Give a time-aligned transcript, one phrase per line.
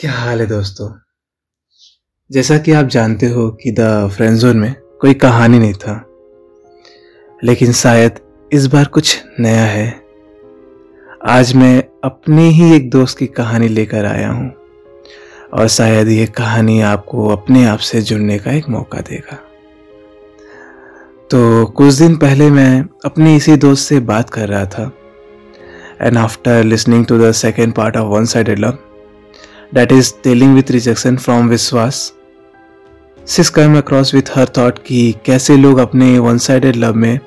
[0.00, 0.88] क्या हाल है दोस्तों?
[2.30, 5.94] जैसा कि आप जानते हो कि द फ्रेंड जोन में कोई कहानी नहीं था,
[7.42, 8.20] लेकिन शायद
[8.52, 9.88] इस बार कुछ नया है।
[11.28, 14.50] आज मैं अपने ही एक दोस्त की कहानी लेकर आया हूँ,
[15.54, 19.36] और शायद ये कहानी आपको अपने आप से जुड़ने का एक मौका देगा।
[21.30, 24.92] तो कुछ दिन पहले मैं अपने इसी दोस्त से बात कर रहा था
[26.00, 28.78] and after listening to the second part of one side love
[29.74, 32.12] that is dealing with rejection from Vishwas
[33.26, 37.20] sis come across with her thought कि कैसे लोग अपने वन साइडेड लव में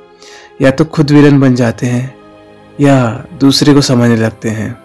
[0.61, 2.15] या तो खुद विलन बन जाते हैं
[2.81, 4.83] या दूसरे को समझने लगते हैं।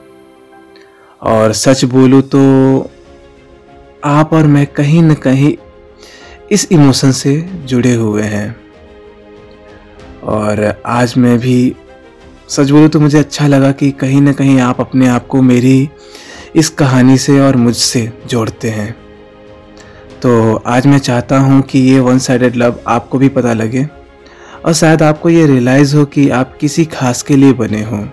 [1.22, 2.40] और सच बोलूँ तो
[4.04, 5.56] आप और मैं कहीं न कहीं
[6.52, 8.56] इस इमोशन से जुड़े हुए हैं।
[10.22, 11.76] और आज मैं भी
[12.48, 15.88] सच बोलूँ तो मुझे अच्छा लगा कि कहीं ना कहीं आप अपने आप को मेरी
[16.56, 18.92] इस कहानी से और मुझसे जोड़ते हैं।
[20.22, 23.86] तो आज मैं चाहता हूँ कि ये वन साइडेड लव आपको भी पता लगे
[24.64, 28.04] और शायद आपको ये रियलाइज़ हो कि आप किसी खास के लिए बने हों।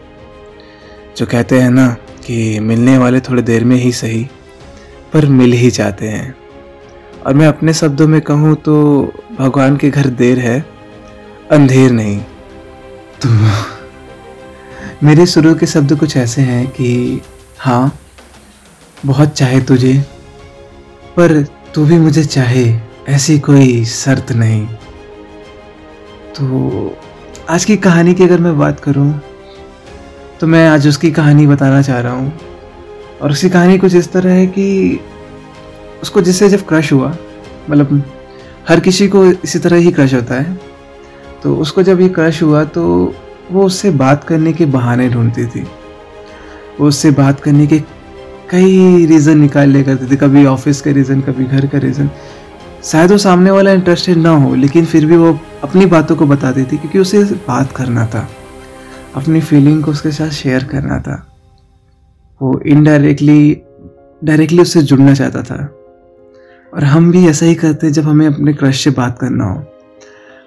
[1.17, 1.87] जो कहते हैं ना
[2.25, 4.23] कि मिलने वाले थोड़ी देर में ही सही,
[5.13, 6.35] पर मिल ही जाते हैं।
[7.25, 8.75] और मैं अपने शब्दों में कहूँ तो
[9.39, 10.65] भगवान के घर देर है,
[11.51, 12.19] अंधेर नहीं।
[13.21, 13.29] तो
[15.03, 17.21] मेरे शुरू के शब्द कुछ ऐसे हैं कि
[17.59, 17.99] हाँ
[19.05, 19.93] बहुत चाहे तुझे,
[21.17, 21.41] पर
[21.73, 22.65] तू भी मुझे चाहे,
[23.09, 24.65] ऐसी कोई शर्त नहीं।
[26.35, 26.97] तो
[27.49, 29.11] आज की कहानी की अगर मैं बात करूँ
[30.39, 32.31] तो मैं आज उसकी कहानी बताना चाह रहा हूँ।
[33.21, 34.99] और उसकी कहानी कुछ इस तरह है कि
[36.01, 37.15] उसको जिससे जब क्रश हुआ
[37.69, 38.01] मतलब
[38.69, 40.59] हर किसी को इसी तरह ही क्रश होता है
[41.43, 42.83] तो उसको जब ये क्रश हुआ तो
[43.51, 45.61] वो उससे बात करने के बहाने ढूंढती थी।
[46.79, 47.79] वो उससे बात करने के
[48.51, 52.09] कई रीज़न निकाल लिया करते थे, कभी ऑफ़िस का रीज़न कभी घर का रीज़न
[52.83, 56.63] शायद वो सामने वाला इंटरेस्टेड ना हो, लेकिन फिर भी वो अपनी बातों को बताती
[56.63, 58.29] थी, क्योंकि उसे बात करना था।
[59.15, 61.27] अपनी फीलिंग को उसके साथ शेयर करना था।
[62.41, 63.61] वो इनडायरेक्टली
[64.23, 65.75] डायरेक्टली उससे जुड़ना चाहता था।
[66.73, 69.63] और हम भी ऐसा ही करते हैं जब हमें अपने क्रश से बात करना हो।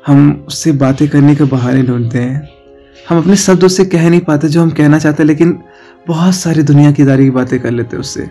[0.07, 2.49] हम उससे बातें करने के बहाने ढूंढते हैं।
[3.09, 5.59] हम अपने शब्द उससे कह नहीं पाते जो हम कहना चाहते लेकिन
[6.09, 8.29] बहुत सारी दुनियादारी की बातें कर लेते उससे।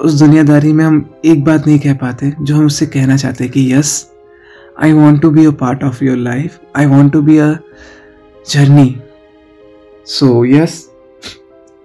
[0.00, 3.52] उस दुनियादारी में हम एक बात नहीं कह पाते, जो हम उससे कहना चाहते हैं
[3.52, 4.10] कि, yes
[4.82, 7.52] I want to be a part of your life I want to be a
[8.50, 8.96] journey
[10.06, 10.88] so yes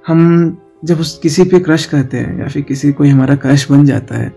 [0.08, 3.86] हम जब उस किसी पे क्रश करते हैं, या फिर किसी कोई हमारा क्रश बन
[3.86, 4.30] जाता है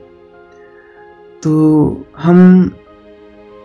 [1.42, 2.70] तो हम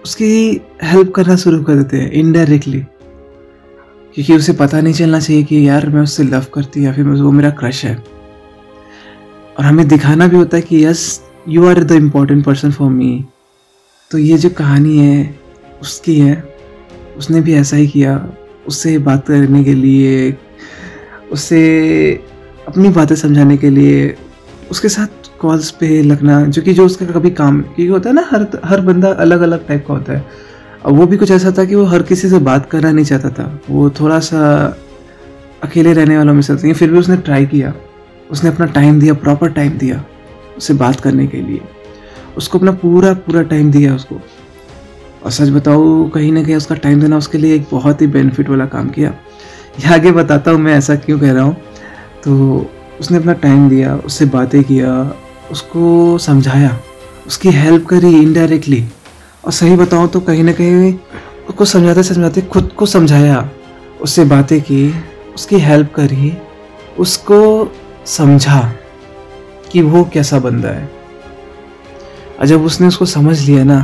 [0.06, 2.84] उसकी हेल्प करना शुरू कर देते हैं इनडायरेक्टली
[4.16, 7.32] क्योंकि उसे पता नहीं चलना चाहिए कि यार मैं उससे लव करती या फिर वो
[7.32, 7.96] मेरा क्रश है।
[9.60, 13.26] और हमें दिखाना भी होता है कि yes you are the important person for me
[14.12, 15.40] तो ये जो कहानी है,
[15.82, 16.56] उसकी है।
[17.18, 18.30] उसने भी ऐसा ही किया।
[18.68, 20.38] उससे बात करने के लिए,
[21.32, 21.60] उससे
[22.68, 24.16] अपनी बातें समझाने के लिए,
[24.72, 25.08] उसके साथ
[25.40, 28.82] कॉल्स पे लगना, जो कि जो उसका कभी काम, क्योंकि होता है ना, हर हर
[28.82, 30.26] बंदा अलग अलग टाइप का होता है।
[30.86, 33.30] और वो भी कुछ ऐसा था कि वो हर किसी से बात करना नहीं चाहता
[33.30, 34.66] था। वो थोड़ा सा
[35.64, 37.74] अकेले रहने वालों में से था। फिर भी उसने ट्राई किया।
[38.32, 40.04] उसने अपना टाइम दिया प्रॉपर टाइम दिया
[40.58, 41.62] उससे बात करने के लिए।
[42.38, 44.16] उसको अपना पूरा पूरा टाइम दिया उसको।
[45.26, 48.50] और सच बताओ कहीं ना कहीं उसका टाइम देना उसके लिए एक बहुत ही बेनिफिट
[48.50, 49.10] वाला काम किया।
[49.80, 51.56] ये आगे बताता हूँ मैं ऐसा क्यों कह रहा हूँ।
[52.24, 55.16] तो उसने अपना टाइम दिया, उससे बातें किया,
[55.52, 56.80] उसको समझाया।
[57.28, 58.86] उसकी हेल्प करी इनडायरेक्टली
[59.46, 60.94] और सही बताऊँ तो कहीं ना कहीं
[61.50, 63.50] उसको समझाते समझाते, खुद को समझाया,
[64.02, 64.94] उससे बातें की,
[65.36, 66.34] उसकी हेल्प करी,
[67.00, 67.72] उसको
[68.06, 68.62] समझा
[69.72, 70.90] कि वो कैसा बंदा है।
[72.40, 73.80] और जब उसने उसको समझ लिया ना,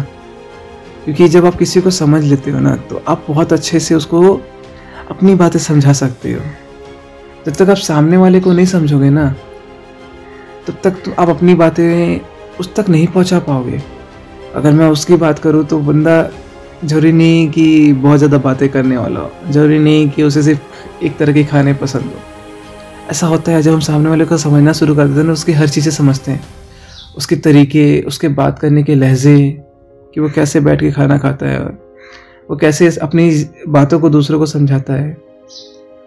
[1.06, 4.34] क्योंकि जब आप किसी को समझ लेते हो ना तो आप बहुत अच्छे से उसको
[5.10, 6.42] अपनी बातें समझा सकते हो।
[7.46, 9.30] जब तक आप सामने वाले को नहीं समझोगे ना,
[10.68, 12.20] तब तक तो आप अपनी बातें
[12.60, 13.82] उस तक नहीं पहुँचा पाओगे।
[14.56, 16.22] अगर मैं उसकी बात करूँ तो बंदा
[16.86, 21.18] ज़रूरी नहीं कि बहुत ज़्यादा बातें करने वाला हो। ज़रूरी नहीं कि उसे सिर्फ़ एक
[21.18, 24.96] तरह के खाने पसंद हो। ऐसा होता है, जब हम सामने वाले को समझना शुरू
[24.96, 26.44] कर देते हैं ना, उसकी हर चीज़ें समझते हैं।
[27.18, 29.38] उसके तरीके, उसके बात करने के लहजे,
[30.14, 31.78] कि वो कैसे बैठ के खाना खाता है और
[32.50, 33.30] वो कैसे अपनी
[33.68, 35.12] बातों को दूसरों को समझाता है।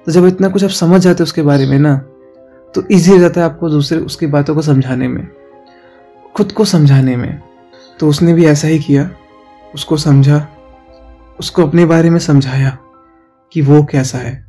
[0.07, 1.97] तो जब इतना कुछ आप समझ जाते हो उसके बारे में ना
[2.75, 5.27] तो ईजी हो जाता है आपको दूसरे, उसकी बातों को समझाने में,
[6.35, 7.41] खुद को समझाने में।
[8.01, 9.11] तो उसने भी ऐसा ही किया,
[9.75, 10.49] उसको समझा,
[11.41, 12.79] उसको अपने बारे में समझाया
[13.53, 14.47] कि वो कैसा है।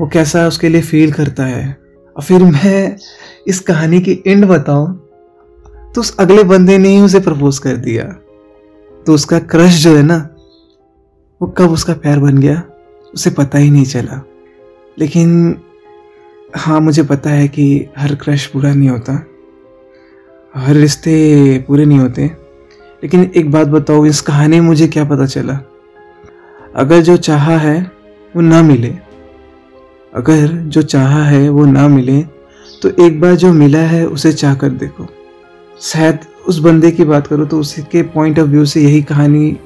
[0.00, 1.78] वो कैसा उसके लिए फील करता है।
[2.16, 2.96] और फिर मैं
[3.46, 4.86] इस कहानी की एंड बताओ
[5.94, 8.04] तो उस अगले बंदे ने ही उसे प्रपोज कर दिया।
[9.06, 10.28] तो उसका क्रश जो है ना,
[11.42, 12.62] वो कब उसका प्यार बन गया,
[13.14, 14.26] उसे पता ही नहीं चला।
[14.98, 15.56] लेकिन
[16.56, 19.26] हाँ मुझे पता है कि हर क्रश बुरा नहीं होता।
[20.56, 22.24] हर रिश्ते पूरे नहीं होते।
[23.02, 25.58] लेकिन एक बात बताओ, इस कहानी में मुझे क्या पता चला?
[26.76, 27.90] अगर जो चाहा है,
[28.36, 28.94] वो ना मिले।
[30.14, 32.22] अगर जो चाहा है, वो ना मिले
[32.82, 35.06] तो एक बार जो मिला है, उसे चाह कर देखो।
[35.80, 36.18] शायद
[36.48, 39.56] उस बंदे की बात करो तो उसके पॉइंट ऑफ़ व्यू से यही कहानी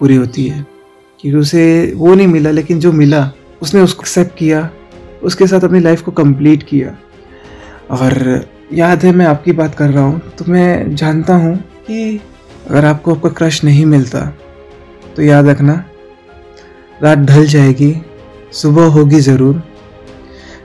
[0.00, 0.66] पूरी होती है।
[1.20, 3.32] कि उसे वो नहीं मिला, लेकिन जो मिला,
[3.62, 4.70] उसने उसको एक्सेप्ट किया,
[5.22, 6.96] उसके साथ अपनी लाइफ को कंप्लीट किया।
[7.90, 11.56] और याद है मैं आपकी बात कर रहा हूँ तो मैं जानता हूँ
[11.86, 12.20] कि
[12.70, 14.20] अगर आपको आपका क्रश नहीं मिलता
[15.16, 15.72] तो याद रखना,
[17.00, 17.94] रात ढल जाएगी,
[18.52, 19.62] सुबह होगी ज़रूर,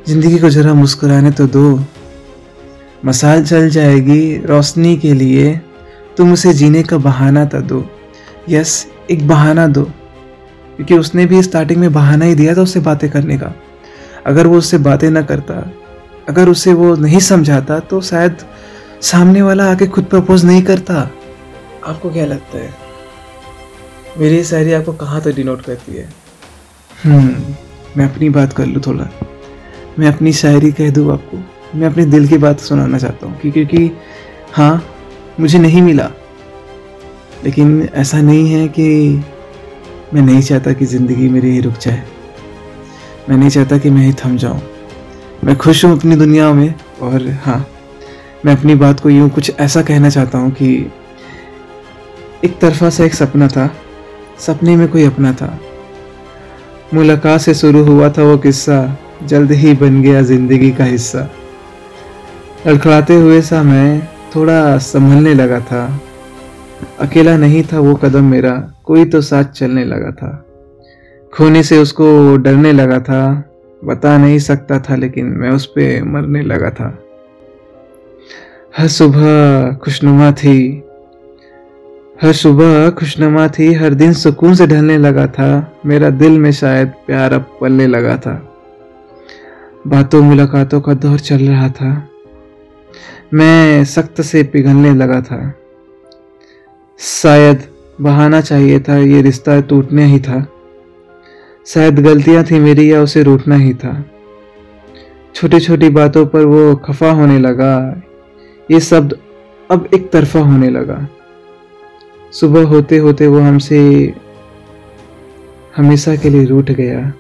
[0.08, 1.84] ज़िंदगी को ज़रा मुस्कुराने तो दो,
[3.06, 5.54] मसाल चल जाएगी रोशनी के लिए,
[6.18, 7.84] तुम उसे जीने का बहाना तो दो
[8.50, 9.84] यस एक बहाना दो,
[10.76, 13.54] क्योंकि उसने भी स्टार्टिंग में बहाना ही दिया था उससे बातें करने का,
[14.26, 15.60] अगर वो उससे बातें ना करता
[16.30, 18.38] अगर उसे वो नहीं समझाता तो शायद
[19.02, 21.10] सामने वाला आके खुद प्रपोज नहीं करता।
[21.86, 22.74] आपको क्या लगता है?
[24.18, 26.10] मेरी शायरी आपको कहाँ तक डिनोट करती है?
[27.04, 27.56] हम्म
[27.98, 29.10] मैं अपनी बात कर लूँ थोड़ा।
[30.00, 31.38] मैं अपनी शायरी कह दूँ आपको।
[31.76, 33.92] मैं अपने दिल की बात सुनाना चाहता हूँ क्योंकि
[34.54, 34.84] हाँ
[35.40, 36.10] मुझे नहीं मिला।
[37.44, 38.90] लेकिन ऐसा नहीं है कि
[40.14, 42.04] मैं नहीं चाहता कि ज़िंदगी मेरी ही रुक जाए।
[43.30, 44.62] मैं नहीं चाहता कि मैं ही थम जाऊँ।
[45.44, 47.66] मैं खुश हूँ अपनी दुनिया में और हाँ
[48.46, 50.92] मैं अपनी बात को यूँ कुछ ऐसा कहना चाहता हूँ कि
[52.44, 53.70] एक तरफा सा एक सपना था,
[54.40, 55.60] सपने में कोई अपना था।
[56.94, 61.30] मुलाकात से शुरू हुआ था वो किस्सा, जल्द ही बन गया ज़िंदगी का हिस्सा।
[62.68, 65.86] लड़खड़ाते हुए सा मैं थोड़ा संभलने लगा था।
[67.00, 68.52] अकेला नहीं था वो कदम मेरा,
[68.86, 70.46] कोई तो साथ चलने लगा था।
[71.34, 73.24] खोने से उसको डरने लगा था
[73.84, 77.04] बता नहीं सकता था, लेकिन मैं उस पर मरने लगा था।
[78.78, 80.84] हर सुबह खुशनुमा थी।
[82.22, 86.88] हर सुबह खुशनुमा थी, हर दिन सुकून से ढलने लगा था। मेरा दिल में शायद
[86.88, 88.50] प्यार अब पलने लगा था।
[89.88, 92.10] बातों मुलाकातों का दौर चल रहा था।
[93.34, 95.54] मैं सख्त से पिघलने लगा था।
[97.00, 97.62] शायद
[98.02, 100.48] बहाना चाहिए था, ये रिश्ता टूटने ही था।
[101.66, 103.94] शायद गलतियाँ थी मेरी या उसे रूठना ही था।
[105.36, 108.02] छोटी छोटी बातों पर वो खफा होने लगा।
[108.72, 109.18] ये शब्द
[109.72, 111.08] अब एक तरफा होने लगा।
[112.34, 113.80] सुबह होते होते वो हमसे
[115.78, 117.12] हमेशा के लिए रूठ गया।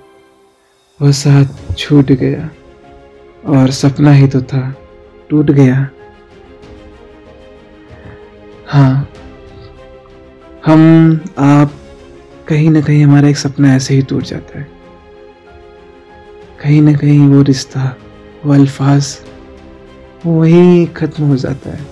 [0.99, 2.49] वह साथ छूट गया
[3.45, 4.75] और सपना ही तो था,
[5.29, 5.87] टूट गया।
[8.67, 9.07] हाँ
[10.65, 11.71] हम, आप
[12.47, 14.67] कहीं ना कहीं हमारा एक सपना ऐसे ही टूट जाता है।
[16.63, 17.95] कहीं ना कहीं वो रिश्ता,
[18.45, 19.17] वो अल्फाज
[20.25, 21.85] वही ख़त्म हो जाता है।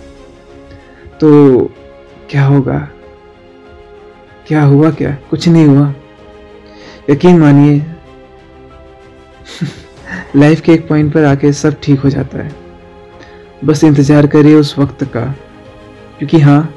[1.19, 1.59] तो
[2.29, 2.77] क्या होगा?
[4.47, 5.17] क्या हुआ क्या?
[5.29, 5.93] कुछ नहीं हुआ।
[7.09, 7.81] यकीन मानिए,
[10.35, 12.51] लाइफ के एक पॉइंट पर आके सब ठीक हो जाता है।
[13.65, 15.25] बस इंतज़ार करिए उस वक्त का,
[16.19, 16.73] क्योंकि हाँ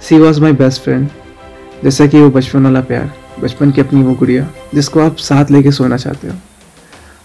[0.00, 1.08] she was my best friend
[1.84, 5.70] जैसा कि वो बचपन वाला प्यार, बचपन की अपनी वो गुड़िया, जिसको आप साथ लेके
[5.70, 6.34] सोना चाहते हो।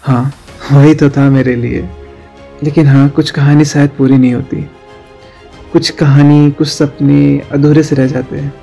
[0.02, 0.32] हाँ
[0.72, 1.90] वही तो था मेरे लिए।
[2.62, 4.70] लेकिन हाँ कुछ कहानी शायद पूरी नहीं होती।
[5.72, 8.54] कुछ कहानी, कुछ सपने अधूरे से रह जाते हैं।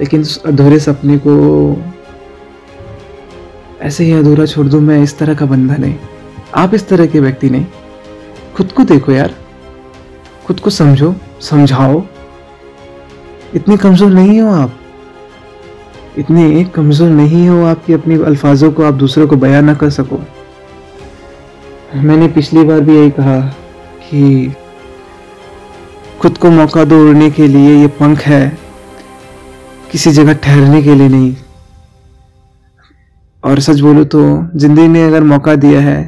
[0.00, 1.76] लेकिन उस अधूरे सपने को
[3.82, 5.94] ऐसे ही अधूरा छोड़ दूँ मैं इस तरह का बंदा नहीं।
[6.54, 7.66] आप इस तरह के व्यक्ति नहीं।
[8.56, 9.34] खुद को देखो यार।
[10.46, 12.02] खुद को समझो, समझाओ।
[13.56, 14.72] इतने कमज़ोर नहीं हो आप?
[16.18, 20.20] इतने कमज़ोर नहीं हो आपकी अपनी अल्फाजों को आप दूसरों को बयान ना कर सको?
[21.96, 23.40] मैंने पिछली बार भी यही कहा
[24.02, 24.52] कि
[26.20, 28.58] खुद को मौका दो उड़ने के लिए ये पंख है,
[29.92, 31.34] किसी जगह ठहरने के लिए नहीं।
[33.44, 34.22] और सच बोलो तो
[34.56, 36.02] ज़िंदगी ने अगर मौका दिया है,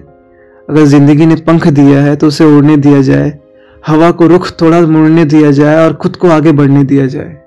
[0.69, 3.39] अगर ज़िंदगी ने पंख दिया है तो उसे उड़ने दिया जाए।
[3.87, 7.43] हवा को रुख थोड़ा मुड़ने दिया जाए और खुद को आगे बढ़ने दिया जाए।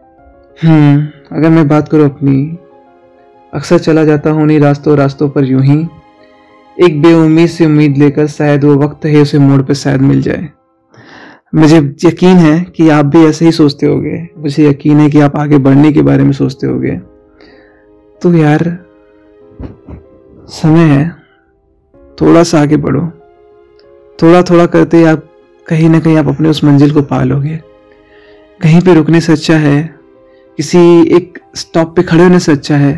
[0.64, 1.08] हम्म
[1.38, 2.58] अगर मैं बात करूँ अपनी,
[3.54, 5.88] अक्सर चला जाता हूँ उन्हीं रास्तों रास्तों पर यूँ ही।
[6.80, 10.50] एक बेउम्मीद से उम्मीद लेकर शायद वो वक्त है उसे मोड़ पर शायद मिल जाए।
[11.56, 15.36] मुझे यकीन है कि आप भी ऐसे ही सोचते होगे। मुझे यकीन है कि आप
[15.36, 17.02] आगे बढ़ने के बारे में सोचते होगे।
[18.22, 18.86] तो यार,
[20.48, 21.16] समय है।
[21.96, 23.12] थोड़ा सा आगे बढ़ो।
[24.22, 25.31] थोड़ा थोड़ा करते आप
[25.68, 27.60] कहीं ना कहीं आप अपने उस मंजिल को पा लोगे
[28.62, 29.84] कहीं पे रुकने से अच्छा है,
[30.60, 30.80] किसी
[31.16, 32.94] एक स्टॉप पे खड़े होने से अच्छा है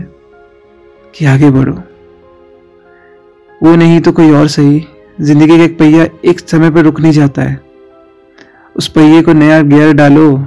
[1.13, 1.73] कि आगे बढ़ो।
[3.61, 4.85] वो नहीं तो कोई और सही।
[5.17, 7.59] ज़िंदगी का एक पहिया एक समय पर रुक नहीं जाता है।
[8.75, 10.45] उस पहिए को नया गियर डालो,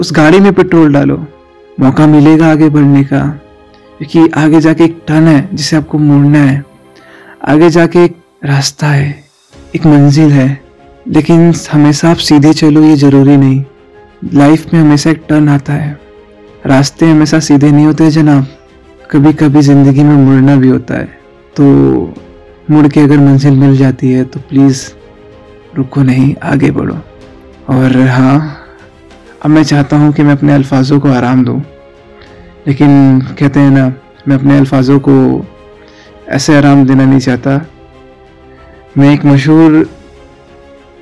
[0.00, 1.16] उस गाड़ी में पेट्रोल डालो।
[1.78, 3.22] मौका मिलेगा आगे बढ़ने का,
[4.00, 6.64] क्योंकि आगे जाके एक टर्न है जिसे आपको मोड़ना है।
[7.44, 9.24] आगे जाके एक रास्ता है,
[9.76, 10.61] एक मंजिल है।
[11.06, 13.64] लेकिन हमेशा आप सीधे चलो, ये ज़रूरी नहीं।
[14.34, 15.98] लाइफ में हमेशा एक टर्न आता है।
[16.66, 18.46] रास्ते हमेशा सीधे नहीं होते जनाब।
[19.10, 21.04] कभी कभी ज़िंदगी में मुड़ना भी होता है।
[21.56, 21.64] तो
[22.70, 24.84] मुड़ के अगर मंजिल मिल जाती है तो प्लीज़
[25.76, 26.96] रुको नहीं, आगे बढ़ो।
[27.68, 28.58] और हाँ
[29.44, 31.60] अब मैं चाहता हूँ कि मैं अपने अल्फाजों को आराम दूँ।
[32.66, 33.92] लेकिन कहते हैं ना,
[34.28, 35.44] मैं अपने अल्फाजों को
[36.28, 37.60] ऐसे आराम देना नहीं चाहता।
[38.98, 39.86] मैं एक मशहूर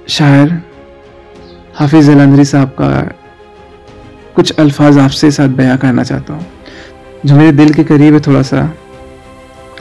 [0.09, 0.63] शायर
[1.75, 3.01] हाफिज़ जलंधरी साहब का
[4.37, 6.47] कुछ अल्फाज आपसे साथ बयां करना चाहता हूँ।
[7.27, 8.75] जो मेरे दिल के करीब है थोड़ा सा।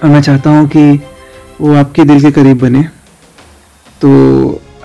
[0.03, 0.99] और मैं चाहता हूँ कि
[1.61, 2.83] वो आपके दिल के करीब बने।
[4.01, 4.09] तो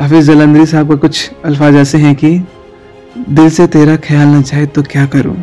[0.01, 2.41] हाफिज़ जलंधरी साहब का कुछ अल्फाज ऐसे हैं कि,
[3.29, 5.37] दिल से तेरा ख्याल न चाहे तो क्या करूँ?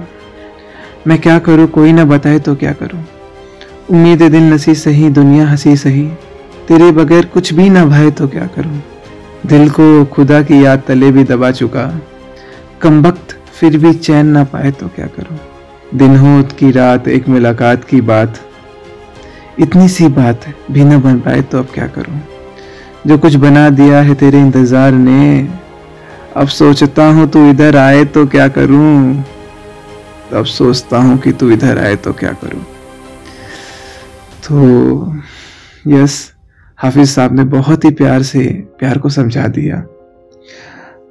[1.07, 1.67] मैं क्या करूँ?
[1.67, 3.05] कोई ना बताए तो क्या करूँ?
[3.89, 6.07] उम्मीद दिल नसी सही, दुनिया हँसी सही।
[6.67, 8.81] तेरे बगैर कुछ भी ना भाए तो क्या करूँ?
[9.45, 11.85] दिल को खुदा की याद तले भी दबा चुका।
[12.81, 15.39] कम वक्त फिर भी चैन ना पाए तो क्या करूँ?
[15.95, 18.39] दिन हो की रात, एक मुलाकात की बात।
[19.59, 22.21] इतनी सी बात भी न बन पाए तो अब क्या करूँ?
[23.07, 25.47] जो कुछ बना दिया है तेरे इंतज़ार ने।
[26.37, 29.23] अब सोचता हूँ तू इधर आए तो क्या करूँ?
[30.33, 32.61] अब सोचता हूँ कि तू इधर आए तो क्या करूँ?
[34.43, 35.21] तो
[35.87, 36.31] यस
[36.81, 38.43] हाफिज साहब ने बहुत ही प्यार से,
[38.79, 39.77] प्यार को समझा दिया।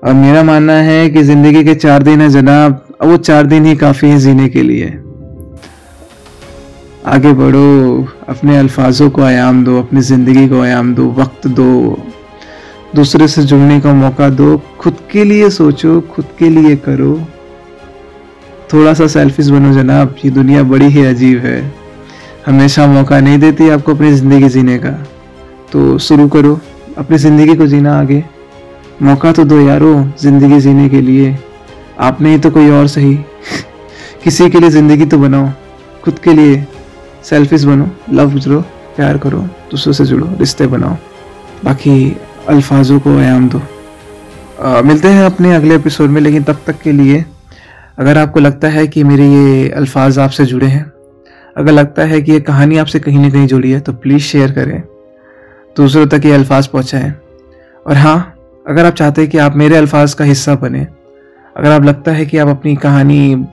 [0.05, 3.77] और मेरा मानना है कि ज़िंदगी के चार दिन है जनाब वो चार दिन ही
[3.77, 4.87] काफ़ी है जीने के लिए।
[7.07, 11.99] आगे बढ़ो, अपने अल्फाजों को आयाम दो, अपनी ज़िंदगी को आयाम दो, वक्त दो।
[12.95, 17.15] दूसरे से जुड़ने का मौका दो, खुद के लिए सोचो, खुद के लिए करो।
[18.73, 21.73] थोड़ा सा सेल्फिश बनो जनाब, ये दुनिया बड़ी ही अजीब है।
[22.47, 24.97] हमेशा मौका नहीं देती आपको अपनी ज़िंदगी जीने का।
[25.73, 26.59] तो शुरू करो
[26.99, 28.23] अपनी ज़िंदगी को जीना आगे।
[29.03, 31.37] मौका तो दो यारो ज़िंदगी जीने के लिए।
[32.01, 33.15] आप नहीं तो कोई और सही।
[34.25, 35.51] किसी के लिए ज़िंदगी तो बनाओ
[36.05, 36.65] खुद के लिए
[37.25, 38.61] सेल्फिश बनो लव गुजरो
[38.97, 39.39] प्यार करो
[39.71, 40.97] दूसरों से जुड़ो रिश्ते बनाओ।
[41.65, 42.17] बाकी
[42.49, 43.63] अल्फाजों को आयाम दो।
[44.61, 47.25] आ, मिलते हैं अपने अगले एपिसोड में लेकिन तब तक के लिए
[47.99, 50.91] अगर आपको लगता है कि मेरे ये अल्फाज आपसे जुड़े हैं
[51.57, 54.53] अगर लगता है कि ये कहानी आपसे कहीं ना कहीं जुड़ी है तो प्लीज़ शेयर
[54.53, 54.83] करें।
[55.77, 57.13] दूसरों तक ये अल्फाज पहुँचाएँ।
[57.87, 58.35] और हाँ
[58.67, 60.87] अगर आप चाहते हैं कि आप मेरे अल्फाज का हिस्सा बने,
[61.57, 63.47] अगर आप लगता है कि आप अपनी कहानी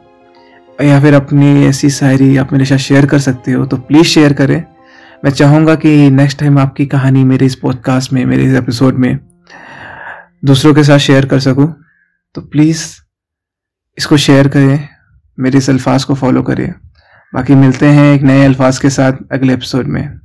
[0.79, 4.33] या फिर अपनी ऐसी शायरी आप मेरे साथ शेयर कर सकते हो तो प्लीज़ शेयर
[4.33, 4.63] करें।
[5.25, 9.17] मैं चाहूँगा कि नेक्स्ट टाइम आपकी कहानी मेरे इस पॉडकास्ट में, मेरे इस एपिसोड में
[10.45, 11.74] दूसरों के साथ शेयर कर सकूँ
[12.36, 12.86] तो प्लीज़
[13.97, 14.88] इसको शेयर करें,
[15.38, 16.69] मेरे इस अल्फाज को फॉलो करें।
[17.33, 20.19] बाकी मिलते हैं एक नए अल्फाज के साथ अगले एपिसोड में।